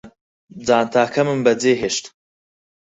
جانتاکەمم 0.67 1.39
بەجێهێشت 1.45 2.05